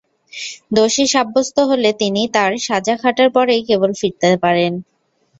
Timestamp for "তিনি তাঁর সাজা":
2.01-2.95